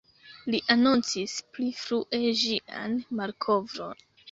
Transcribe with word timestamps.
Li 0.53 0.61
anoncis 0.75 1.35
pli 1.59 1.69
frue 1.83 2.23
ĝian 2.41 2.99
malkovron. 3.23 4.05